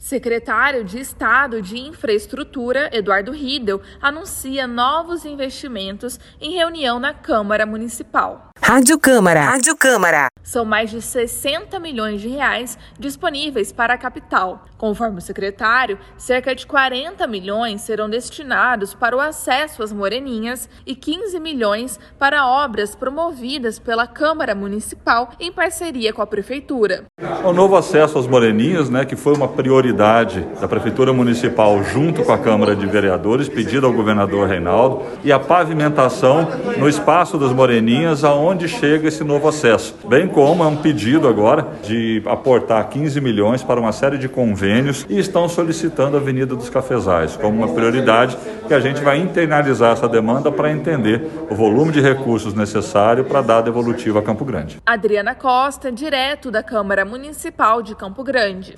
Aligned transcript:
Secretário 0.00 0.82
de 0.82 0.98
Estado 0.98 1.60
de 1.60 1.78
Infraestrutura, 1.78 2.88
Eduardo 2.90 3.32
Riedel, 3.32 3.82
anuncia 4.00 4.66
novos 4.66 5.26
investimentos 5.26 6.18
em 6.40 6.54
reunião 6.54 6.98
na 6.98 7.12
Câmara 7.12 7.66
Municipal. 7.66 8.49
Rádio 8.62 8.98
Câmara. 8.98 9.40
Rádio 9.40 9.74
Câmara. 9.74 10.28
São 10.42 10.64
mais 10.64 10.90
de 10.90 11.00
60 11.00 11.78
milhões 11.80 12.20
de 12.20 12.28
reais 12.28 12.78
disponíveis 12.98 13.72
para 13.72 13.94
a 13.94 13.98
capital. 13.98 14.64
Conforme 14.76 15.18
o 15.18 15.20
secretário, 15.20 15.98
cerca 16.16 16.54
de 16.54 16.66
40 16.66 17.26
milhões 17.26 17.82
serão 17.82 18.08
destinados 18.08 18.94
para 18.94 19.16
o 19.16 19.20
acesso 19.20 19.82
às 19.82 19.92
moreninhas 19.92 20.68
e 20.86 20.94
15 20.94 21.38
milhões 21.38 21.98
para 22.18 22.46
obras 22.46 22.94
promovidas 22.94 23.78
pela 23.78 24.06
Câmara 24.06 24.54
Municipal 24.54 25.30
em 25.38 25.52
parceria 25.52 26.12
com 26.12 26.22
a 26.22 26.26
Prefeitura. 26.26 27.04
O 27.44 27.52
novo 27.52 27.76
acesso 27.76 28.18
às 28.18 28.26
moreninhas, 28.26 28.88
né, 28.88 29.04
que 29.04 29.16
foi 29.16 29.34
uma 29.34 29.48
prioridade 29.48 30.40
da 30.60 30.68
Prefeitura 30.68 31.12
Municipal 31.12 31.82
junto 31.84 32.22
com 32.22 32.32
a 32.32 32.38
Câmara 32.38 32.74
de 32.74 32.86
Vereadores, 32.86 33.48
pedido 33.48 33.86
ao 33.86 33.92
governador 33.92 34.48
Reinaldo, 34.48 35.02
e 35.24 35.32
a 35.32 35.38
pavimentação 35.38 36.48
no 36.78 36.88
espaço 36.88 37.38
das 37.38 37.52
moreninhas, 37.52 38.24
aonde 38.24 38.49
chega 38.68 39.08
esse 39.08 39.24
novo 39.24 39.48
acesso. 39.48 39.94
Bem 40.08 40.26
como 40.28 40.62
é 40.62 40.66
um 40.66 40.76
pedido 40.76 41.28
agora 41.28 41.66
de 41.82 42.22
aportar 42.26 42.88
15 42.88 43.20
milhões 43.20 43.62
para 43.62 43.80
uma 43.80 43.92
série 43.92 44.18
de 44.18 44.28
convênios 44.28 45.04
e 45.08 45.18
estão 45.18 45.48
solicitando 45.48 46.16
a 46.16 46.20
Avenida 46.20 46.54
dos 46.54 46.70
Cafezais 46.70 47.36
como 47.36 47.58
uma 47.58 47.74
prioridade 47.74 48.36
que 48.66 48.74
a 48.74 48.80
gente 48.80 49.02
vai 49.02 49.18
internalizar 49.18 49.92
essa 49.92 50.08
demanda 50.08 50.50
para 50.52 50.70
entender 50.70 51.28
o 51.50 51.54
volume 51.54 51.92
de 51.92 52.00
recursos 52.00 52.54
necessário 52.54 53.24
para 53.24 53.42
dar 53.42 53.58
a 53.58 53.62
devolutiva 53.62 54.20
a 54.20 54.22
Campo 54.22 54.44
Grande. 54.44 54.78
Adriana 54.86 55.34
Costa, 55.34 55.90
direto 55.90 56.50
da 56.50 56.62
Câmara 56.62 57.04
Municipal 57.04 57.82
de 57.82 57.94
Campo 57.94 58.22
Grande. 58.22 58.76